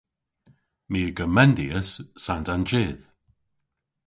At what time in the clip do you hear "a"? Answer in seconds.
1.09-1.11